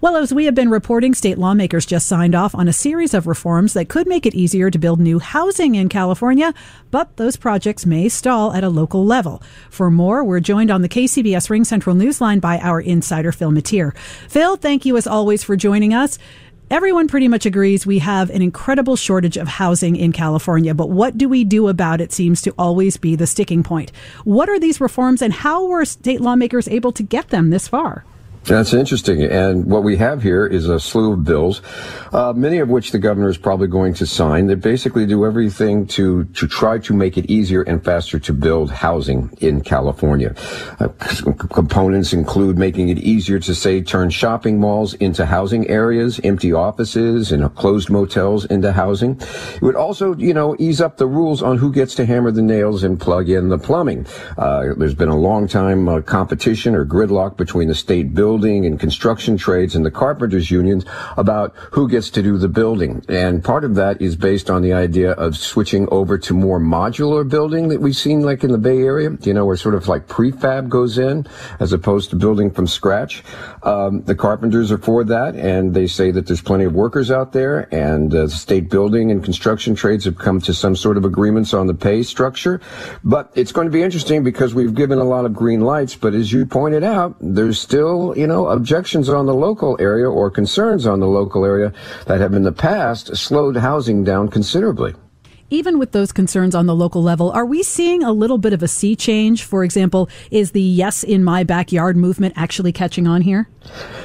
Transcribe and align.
Well, 0.00 0.14
as 0.14 0.32
we 0.32 0.44
have 0.44 0.54
been 0.54 0.70
reporting, 0.70 1.12
state 1.12 1.38
lawmakers 1.38 1.84
just 1.84 2.06
signed 2.06 2.36
off 2.36 2.54
on 2.54 2.68
a 2.68 2.72
series 2.72 3.14
of 3.14 3.26
reforms 3.26 3.72
that 3.72 3.88
could 3.88 4.06
make 4.06 4.26
it 4.26 4.34
easier 4.34 4.70
to 4.70 4.78
build 4.78 5.00
new 5.00 5.18
housing 5.18 5.74
in 5.74 5.88
California, 5.88 6.54
but 6.92 7.16
those 7.16 7.36
projects 7.36 7.84
may 7.84 8.08
stall 8.08 8.52
at 8.52 8.62
a 8.62 8.68
local 8.68 9.04
level. 9.04 9.42
For 9.70 9.90
more, 9.90 10.22
we're 10.22 10.38
joined 10.38 10.70
on 10.70 10.82
the 10.82 10.88
KCBS 10.88 11.50
Ring 11.50 11.64
Central 11.64 11.96
Newsline 11.96 12.40
by 12.40 12.60
our 12.60 12.80
insider 12.80 13.32
Phil 13.32 13.50
Matier. 13.50 13.92
Phil, 14.28 14.54
thank 14.54 14.86
you 14.86 14.96
as 14.96 15.08
always 15.08 15.42
for 15.42 15.56
joining 15.56 15.92
us. 15.92 16.16
Everyone 16.70 17.08
pretty 17.08 17.26
much 17.26 17.44
agrees 17.44 17.84
we 17.84 17.98
have 17.98 18.30
an 18.30 18.40
incredible 18.40 18.94
shortage 18.94 19.36
of 19.36 19.48
housing 19.48 19.96
in 19.96 20.12
California, 20.12 20.74
but 20.74 20.90
what 20.90 21.18
do 21.18 21.28
we 21.28 21.42
do 21.42 21.66
about 21.66 22.00
it 22.00 22.12
seems 22.12 22.40
to 22.42 22.54
always 22.56 22.96
be 22.98 23.16
the 23.16 23.26
sticking 23.26 23.64
point. 23.64 23.90
What 24.22 24.48
are 24.48 24.60
these 24.60 24.80
reforms 24.80 25.22
and 25.22 25.32
how 25.32 25.66
were 25.66 25.84
state 25.84 26.20
lawmakers 26.20 26.68
able 26.68 26.92
to 26.92 27.02
get 27.02 27.30
them 27.30 27.50
this 27.50 27.66
far? 27.66 28.04
That's 28.48 28.72
interesting. 28.72 29.22
And 29.22 29.66
what 29.66 29.82
we 29.82 29.98
have 29.98 30.22
here 30.22 30.46
is 30.46 30.70
a 30.70 30.80
slew 30.80 31.12
of 31.12 31.24
bills, 31.24 31.60
uh, 32.12 32.32
many 32.34 32.58
of 32.58 32.70
which 32.70 32.92
the 32.92 32.98
governor 32.98 33.28
is 33.28 33.36
probably 33.36 33.68
going 33.68 33.92
to 33.94 34.06
sign 34.06 34.46
that 34.46 34.62
basically 34.62 35.04
do 35.04 35.26
everything 35.26 35.86
to, 35.88 36.24
to 36.24 36.48
try 36.48 36.78
to 36.78 36.94
make 36.94 37.18
it 37.18 37.26
easier 37.26 37.60
and 37.62 37.84
faster 37.84 38.18
to 38.18 38.32
build 38.32 38.70
housing 38.70 39.36
in 39.40 39.60
California. 39.60 40.34
Uh, 40.80 40.88
components 41.50 42.14
include 42.14 42.56
making 42.56 42.88
it 42.88 42.96
easier 42.98 43.38
to 43.38 43.54
say 43.54 43.82
turn 43.82 44.08
shopping 44.08 44.58
malls 44.58 44.94
into 44.94 45.26
housing 45.26 45.68
areas, 45.68 46.18
empty 46.24 46.50
offices 46.50 47.32
and 47.32 47.54
closed 47.54 47.90
motels 47.90 48.46
into 48.46 48.72
housing. 48.72 49.20
It 49.56 49.62
would 49.62 49.76
also, 49.76 50.14
you 50.14 50.32
know, 50.32 50.56
ease 50.58 50.80
up 50.80 50.96
the 50.96 51.06
rules 51.06 51.42
on 51.42 51.58
who 51.58 51.70
gets 51.70 51.94
to 51.96 52.06
hammer 52.06 52.30
the 52.30 52.40
nails 52.40 52.82
and 52.82 52.98
plug 52.98 53.28
in 53.28 53.50
the 53.50 53.58
plumbing. 53.58 54.06
Uh, 54.38 54.72
there's 54.74 54.94
been 54.94 55.10
a 55.10 55.18
long 55.18 55.46
time 55.46 55.86
uh, 55.86 56.00
competition 56.00 56.74
or 56.74 56.86
gridlock 56.86 57.36
between 57.36 57.68
the 57.68 57.74
state 57.74 58.14
building 58.14 58.37
building 58.38 58.66
and 58.66 58.78
construction 58.78 59.36
trades 59.36 59.74
and 59.74 59.84
the 59.84 59.90
carpenters 59.90 60.48
unions 60.48 60.84
about 61.16 61.52
who 61.72 61.88
gets 61.88 62.08
to 62.08 62.22
do 62.22 62.38
the 62.38 62.46
building. 62.46 63.04
And 63.08 63.42
part 63.42 63.64
of 63.64 63.74
that 63.74 64.00
is 64.00 64.14
based 64.14 64.48
on 64.48 64.62
the 64.62 64.72
idea 64.72 65.10
of 65.12 65.36
switching 65.36 65.88
over 65.90 66.16
to 66.18 66.34
more 66.34 66.60
modular 66.60 67.28
building 67.28 67.66
that 67.70 67.80
we've 67.80 67.96
seen 67.96 68.20
like 68.20 68.44
in 68.44 68.52
the 68.52 68.58
Bay 68.58 68.78
Area, 68.78 69.10
you 69.22 69.34
know, 69.34 69.44
where 69.44 69.56
sort 69.56 69.74
of 69.74 69.88
like 69.88 70.06
prefab 70.06 70.68
goes 70.68 70.98
in 70.98 71.26
as 71.58 71.72
opposed 71.72 72.10
to 72.10 72.16
building 72.16 72.48
from 72.48 72.68
scratch. 72.68 73.24
Um, 73.64 74.02
the 74.02 74.14
carpenters 74.14 74.70
are 74.70 74.78
for 74.78 75.02
that 75.02 75.34
and 75.34 75.74
they 75.74 75.88
say 75.88 76.12
that 76.12 76.28
there's 76.28 76.40
plenty 76.40 76.62
of 76.62 76.74
workers 76.74 77.10
out 77.10 77.32
there 77.32 77.66
and 77.74 78.14
uh, 78.14 78.28
state 78.28 78.70
building 78.70 79.10
and 79.10 79.24
construction 79.24 79.74
trades 79.74 80.04
have 80.04 80.16
come 80.16 80.40
to 80.42 80.54
some 80.54 80.76
sort 80.76 80.96
of 80.96 81.04
agreements 81.04 81.52
on 81.54 81.66
the 81.66 81.74
pay 81.74 82.04
structure. 82.04 82.60
But 83.02 83.32
it's 83.34 83.50
going 83.50 83.66
to 83.66 83.72
be 83.72 83.82
interesting 83.82 84.22
because 84.22 84.54
we've 84.54 84.76
given 84.76 84.98
a 84.98 85.04
lot 85.04 85.24
of 85.24 85.34
green 85.34 85.62
lights, 85.62 85.96
but 85.96 86.14
as 86.14 86.32
you 86.32 86.46
pointed 86.46 86.84
out, 86.84 87.16
there's 87.20 87.60
still, 87.60 88.12
you 88.18 88.26
know, 88.26 88.48
objections 88.48 89.08
on 89.08 89.26
the 89.26 89.34
local 89.34 89.76
area 89.80 90.10
or 90.10 90.30
concerns 90.30 90.86
on 90.86 91.00
the 91.00 91.06
local 91.06 91.44
area 91.44 91.72
that 92.06 92.20
have 92.20 92.34
in 92.34 92.42
the 92.42 92.52
past 92.52 93.16
slowed 93.16 93.56
housing 93.56 94.04
down 94.04 94.28
considerably 94.28 94.94
even 95.50 95.78
with 95.78 95.92
those 95.92 96.12
concerns 96.12 96.54
on 96.54 96.66
the 96.66 96.74
local 96.74 97.02
level, 97.02 97.30
are 97.30 97.46
we 97.46 97.62
seeing 97.62 98.02
a 98.02 98.12
little 98.12 98.38
bit 98.38 98.52
of 98.52 98.62
a 98.62 98.68
sea 98.68 98.94
change? 98.94 99.44
For 99.44 99.64
example, 99.64 100.08
is 100.30 100.50
the 100.50 100.60
yes 100.60 101.02
in 101.02 101.24
my 101.24 101.42
backyard 101.42 101.96
movement 101.96 102.34
actually 102.36 102.72
catching 102.72 103.06
on 103.06 103.22
here? 103.22 103.48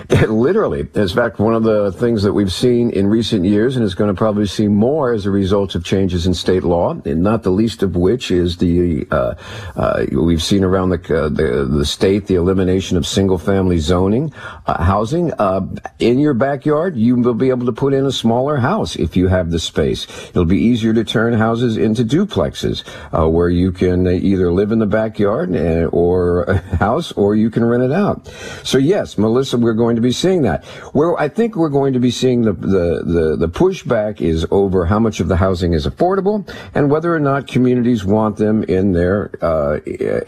Literally. 0.28 0.88
In 0.94 1.08
fact, 1.08 1.40
one 1.40 1.56
of 1.56 1.64
the 1.64 1.92
things 1.94 2.24
that 2.24 2.34
we've 2.34 2.52
seen 2.52 2.90
in 2.92 3.08
recent 3.08 3.46
years 3.46 3.76
and 3.76 3.86
is 3.86 3.96
going 3.96 4.14
to 4.14 4.18
probably 4.18 4.46
see 4.46 4.68
more 4.68 5.14
as 5.14 5.26
a 5.26 5.32
result 5.32 5.76
of 5.76 5.84
changes 5.84 6.28
in 6.28 6.34
state 6.34 6.64
law, 6.64 6.92
and 7.06 7.24
not 7.24 7.44
the 7.44 7.50
least 7.50 7.84
of 7.84 7.96
which 7.96 8.30
is 8.30 8.58
the, 8.58 9.08
uh, 9.12 9.36
uh, 9.76 10.06
we've 10.12 10.44
seen 10.44 10.64
around 10.64 10.90
the, 10.90 11.18
uh, 11.18 11.30
the, 11.30 11.66
the, 11.70 11.86
state 11.86 12.28
the 12.28 12.36
elimination 12.36 12.98
of 12.98 13.08
single 13.08 13.38
family 13.38 13.78
zoning, 13.78 14.34
uh, 14.66 14.84
housing. 14.84 15.32
Uh, 15.34 15.66
in 16.00 16.20
your 16.20 16.34
backyard, 16.34 16.98
you 16.98 17.16
will 17.16 17.34
be 17.34 17.50
able 17.50 17.66
to 17.66 17.72
put 17.72 17.94
in 17.94 18.06
a 18.06 18.12
smaller 18.12 18.58
house 18.58 18.96
if 18.96 19.16
you 19.16 19.28
have 19.28 19.52
the 19.52 19.60
space. 19.60 20.06
It'll 20.30 20.46
be 20.46 20.60
easier 20.60 20.94
to 20.94 21.04
turn 21.04 21.34
houses 21.34 21.78
into 21.78 22.04
duplexes 22.04 22.84
uh, 23.18 23.30
where 23.30 23.50
you 23.50 23.72
can 23.72 24.06
either 24.08 24.52
live 24.52 24.72
in 24.72 24.80
the 24.80 24.86
backyard 24.86 25.56
or 25.94 26.44
a 26.44 26.58
house 26.78 27.12
or 27.14 27.36
you 27.36 27.50
can 27.50 27.64
rent 27.64 27.84
it 27.84 27.92
out. 27.92 28.28
So 28.64 28.78
yes, 28.78 29.18
Melissa 29.18 29.53
we're 29.62 29.74
going 29.74 29.96
to 29.96 30.02
be 30.02 30.12
seeing 30.12 30.42
that. 30.44 30.66
Where 30.94 31.20
I 31.20 31.28
think 31.30 31.56
we're 31.56 31.70
going 31.70 31.94
to 31.94 32.00
be 32.00 32.12
seeing 32.12 32.42
the, 32.42 32.54
the, 32.54 33.04
the, 33.06 33.36
the 33.38 33.50
pushback 33.50 34.22
is 34.22 34.46
over 34.52 34.86
how 34.86 35.00
much 35.00 35.20
of 35.20 35.28
the 35.28 35.38
housing 35.38 35.74
is 35.74 35.86
affordable 35.86 36.48
and 36.74 36.90
whether 36.90 37.14
or 37.14 37.20
not 37.20 37.48
communities 37.48 38.06
want 38.06 38.38
them 38.38 38.64
in 38.64 38.94
their 38.94 39.32
uh, 39.42 39.80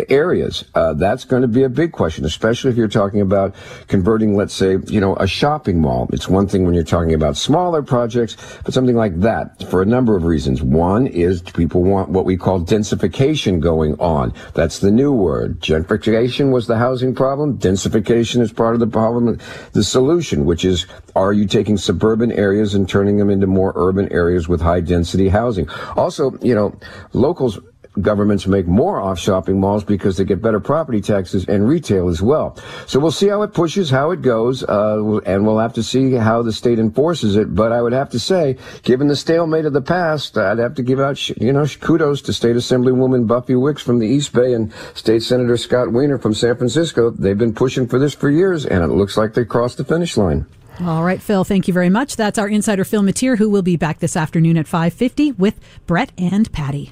areas. 0.09 0.65
Uh, 0.75 0.93
that's 0.93 1.23
going 1.25 1.41
to 1.41 1.47
be 1.47 1.63
a 1.63 1.69
big 1.69 1.91
question, 1.91 2.25
especially 2.25 2.71
if 2.71 2.77
you're 2.77 2.87
talking 2.87 3.21
about 3.21 3.55
converting, 3.87 4.35
let's 4.35 4.53
say, 4.53 4.77
you 4.87 4.99
know, 4.99 5.15
a 5.17 5.27
shopping 5.27 5.79
mall. 5.79 6.09
It's 6.13 6.27
one 6.27 6.47
thing 6.47 6.65
when 6.65 6.73
you're 6.73 6.83
talking 6.83 7.13
about 7.13 7.37
smaller 7.37 7.81
projects, 7.81 8.37
but 8.63 8.73
something 8.73 8.95
like 8.95 9.19
that 9.21 9.63
for 9.69 9.81
a 9.81 9.85
number 9.85 10.15
of 10.15 10.23
reasons. 10.23 10.61
One 10.61 11.07
is 11.07 11.41
people 11.41 11.83
want 11.83 12.09
what 12.09 12.25
we 12.25 12.37
call 12.37 12.61
densification 12.61 13.59
going 13.59 13.99
on. 13.99 14.33
That's 14.53 14.79
the 14.79 14.91
new 14.91 15.11
word. 15.11 15.59
Gentrification 15.61 16.51
was 16.51 16.67
the 16.67 16.77
housing 16.77 17.15
problem. 17.15 17.57
Densification 17.57 18.41
is 18.41 18.51
part 18.51 18.73
of 18.73 18.79
the 18.79 18.87
problem 19.05 19.39
the 19.73 19.83
solution, 19.83 20.45
which 20.45 20.65
is, 20.65 20.87
are 21.15 21.31
you 21.31 21.45
taking 21.45 21.77
suburban 21.77 22.31
areas 22.31 22.73
and 22.73 22.89
turning 22.89 23.17
them 23.17 23.29
into 23.29 23.45
more 23.45 23.71
urban 23.75 24.11
areas 24.11 24.47
with 24.47 24.61
high 24.61 24.81
density 24.81 25.29
housing? 25.29 25.69
Also, 25.95 26.37
you 26.41 26.55
know, 26.55 26.77
locals 27.13 27.59
governments 28.01 28.47
make 28.47 28.67
more 28.67 28.99
off 29.01 29.19
shopping 29.19 29.59
malls 29.59 29.83
because 29.83 30.17
they 30.17 30.23
get 30.23 30.41
better 30.41 30.59
property 30.59 31.01
taxes 31.01 31.45
and 31.45 31.67
retail 31.67 32.09
as 32.09 32.21
well. 32.21 32.57
So 32.87 32.99
we'll 32.99 33.11
see 33.11 33.27
how 33.27 33.41
it 33.43 33.53
pushes, 33.53 33.89
how 33.89 34.11
it 34.11 34.21
goes, 34.21 34.63
uh, 34.63 35.19
and 35.25 35.45
we'll 35.45 35.59
have 35.59 35.73
to 35.73 35.83
see 35.83 36.11
how 36.13 36.41
the 36.41 36.53
state 36.53 36.79
enforces 36.79 37.35
it. 37.35 37.55
But 37.55 37.71
I 37.71 37.81
would 37.81 37.93
have 37.93 38.09
to 38.11 38.19
say, 38.19 38.57
given 38.83 39.07
the 39.07 39.15
stalemate 39.15 39.65
of 39.65 39.73
the 39.73 39.81
past, 39.81 40.37
I'd 40.37 40.59
have 40.59 40.75
to 40.75 40.83
give 40.83 40.99
out, 40.99 41.29
you 41.29 41.53
know, 41.53 41.65
kudos 41.65 42.21
to 42.23 42.33
State 42.33 42.55
Assemblywoman 42.55 43.27
Buffy 43.27 43.55
Wicks 43.55 43.81
from 43.81 43.99
the 43.99 44.07
East 44.07 44.33
Bay 44.33 44.53
and 44.53 44.73
State 44.93 45.23
Senator 45.23 45.57
Scott 45.57 45.91
Wiener 45.91 46.17
from 46.17 46.33
San 46.33 46.55
Francisco. 46.55 47.09
They've 47.11 47.37
been 47.37 47.53
pushing 47.53 47.87
for 47.87 47.99
this 47.99 48.13
for 48.13 48.29
years, 48.29 48.65
and 48.65 48.83
it 48.83 48.87
looks 48.87 49.17
like 49.17 49.33
they 49.33 49.45
crossed 49.45 49.77
the 49.77 49.85
finish 49.85 50.17
line. 50.17 50.45
All 50.81 51.03
right, 51.03 51.21
Phil, 51.21 51.45
thank 51.45 51.67
you 51.67 51.73
very 51.73 51.89
much. 51.89 52.17
That's 52.17 52.37
our 52.37 52.49
insider 52.49 52.83
Phil 52.83 53.01
Matier, 53.01 53.37
who 53.37 53.49
will 53.49 53.61
be 53.61 53.77
back 53.77 53.99
this 53.99 54.17
afternoon 54.17 54.57
at 54.57 54.65
5.50 54.65 55.37
with 55.37 55.59
Brett 55.85 56.11
and 56.17 56.51
Patty. 56.51 56.91